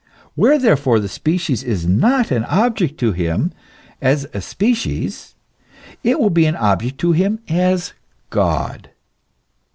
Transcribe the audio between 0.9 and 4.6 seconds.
the species is not an object to him as a